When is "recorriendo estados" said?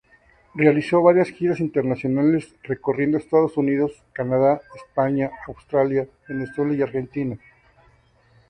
2.63-3.55